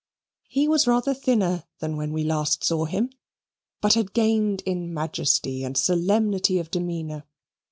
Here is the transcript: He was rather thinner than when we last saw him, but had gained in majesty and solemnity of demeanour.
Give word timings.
He 0.47 0.67
was 0.67 0.87
rather 0.87 1.13
thinner 1.13 1.65
than 1.77 1.95
when 1.95 2.11
we 2.11 2.23
last 2.23 2.63
saw 2.63 2.85
him, 2.85 3.11
but 3.81 3.93
had 3.93 4.13
gained 4.13 4.63
in 4.65 4.91
majesty 4.91 5.63
and 5.63 5.77
solemnity 5.77 6.57
of 6.57 6.71
demeanour. 6.71 7.25